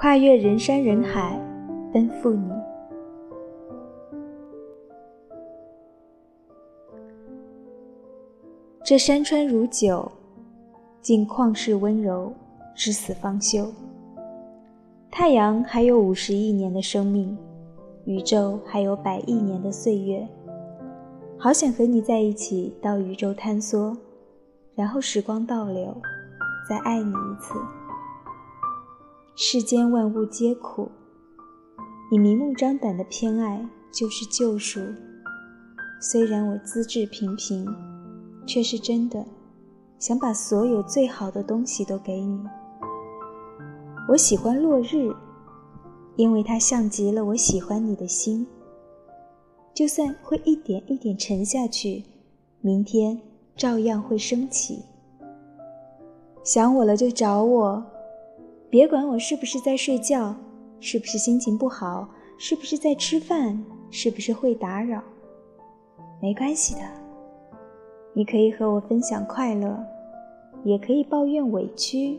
[0.00, 1.36] 跨越人山人海，
[1.92, 2.48] 奔赴你。
[8.84, 10.08] 这山川如酒，
[11.00, 12.32] 尽旷世温柔，
[12.76, 13.72] 至死方休。
[15.10, 17.36] 太阳还有五十亿年的生命，
[18.04, 20.24] 宇宙还有百亿年的岁月。
[21.36, 23.96] 好想和你在一起到宇宙探索，
[24.76, 25.92] 然后时光倒流，
[26.68, 27.54] 再爱你一次。
[29.40, 30.90] 世间万物皆苦，
[32.10, 34.80] 你明目张胆的偏爱就是救赎。
[36.00, 37.64] 虽然我资质平平。
[38.44, 39.24] 却是真的，
[39.98, 42.40] 想把所有最好的东西都给你。
[44.08, 45.14] 我喜欢落日，
[46.16, 48.44] 因为它像极了我喜欢你的心。
[49.72, 52.02] 就算会一点一点沉下去，
[52.60, 53.20] 明天
[53.54, 54.82] 照样会升起。
[56.42, 57.84] 想我了就找我，
[58.70, 60.36] 别管我是不是在睡觉，
[60.78, 62.06] 是不是心情不好，
[62.36, 65.02] 是不是在吃饭，是不是会打扰，
[66.20, 66.80] 没关系的。
[68.12, 69.82] 你可以和我分享快乐，
[70.64, 72.18] 也可以抱怨委屈，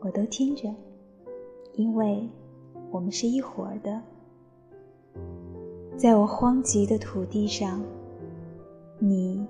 [0.00, 0.74] 我都听着，
[1.74, 2.26] 因为
[2.90, 4.00] 我们是一伙的。
[5.94, 7.82] 在我荒瘠的土地上，
[8.98, 9.46] 你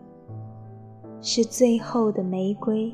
[1.23, 2.93] 是最后的玫瑰。